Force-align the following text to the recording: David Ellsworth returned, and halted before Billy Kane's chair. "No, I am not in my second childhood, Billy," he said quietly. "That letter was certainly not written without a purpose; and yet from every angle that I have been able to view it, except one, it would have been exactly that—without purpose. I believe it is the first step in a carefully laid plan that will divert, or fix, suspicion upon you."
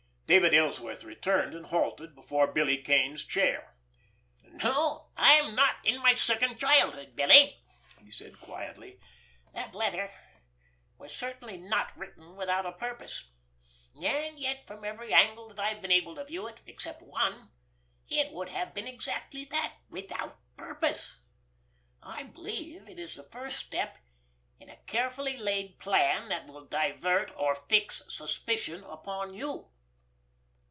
David 0.27 0.53
Ellsworth 0.53 1.03
returned, 1.03 1.53
and 1.53 1.65
halted 1.65 2.15
before 2.15 2.47
Billy 2.53 2.77
Kane's 2.77 3.21
chair. 3.25 3.75
"No, 4.41 5.11
I 5.17 5.33
am 5.33 5.55
not 5.55 5.75
in 5.83 5.99
my 6.01 6.15
second 6.15 6.57
childhood, 6.57 7.17
Billy," 7.17 7.61
he 8.01 8.09
said 8.11 8.39
quietly. 8.39 9.01
"That 9.53 9.75
letter 9.75 10.09
was 10.97 11.13
certainly 11.13 11.57
not 11.57 11.91
written 11.97 12.37
without 12.37 12.65
a 12.65 12.71
purpose; 12.71 13.29
and 13.93 14.39
yet 14.39 14.65
from 14.65 14.85
every 14.85 15.13
angle 15.13 15.49
that 15.49 15.59
I 15.59 15.67
have 15.67 15.81
been 15.81 15.91
able 15.91 16.15
to 16.15 16.23
view 16.23 16.47
it, 16.47 16.61
except 16.65 17.01
one, 17.01 17.51
it 18.07 18.31
would 18.31 18.47
have 18.47 18.73
been 18.73 18.87
exactly 18.87 19.43
that—without 19.43 20.39
purpose. 20.55 21.19
I 22.01 22.23
believe 22.23 22.87
it 22.87 22.99
is 22.99 23.15
the 23.17 23.23
first 23.23 23.57
step 23.59 23.97
in 24.61 24.69
a 24.69 24.77
carefully 24.87 25.35
laid 25.35 25.77
plan 25.79 26.29
that 26.29 26.47
will 26.47 26.63
divert, 26.63 27.33
or 27.35 27.53
fix, 27.67 28.01
suspicion 28.07 28.85
upon 28.85 29.33
you." 29.33 29.67